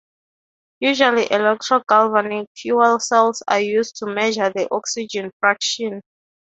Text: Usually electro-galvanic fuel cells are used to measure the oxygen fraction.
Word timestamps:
Usually 0.79 1.27
electro-galvanic 1.31 2.47
fuel 2.57 2.99
cells 2.99 3.43
are 3.47 3.59
used 3.59 3.97
to 3.97 4.07
measure 4.07 4.49
the 4.49 4.67
oxygen 4.71 5.29
fraction. 5.39 6.01